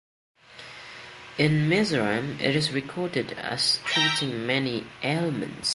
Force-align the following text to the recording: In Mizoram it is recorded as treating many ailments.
In 1.37 1.69
Mizoram 1.69 2.39
it 2.41 2.55
is 2.55 2.71
recorded 2.73 3.33
as 3.33 3.79
treating 3.85 4.47
many 4.47 4.87
ailments. 5.03 5.69